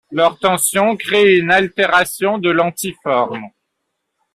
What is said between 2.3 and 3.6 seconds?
de l’anti-forme.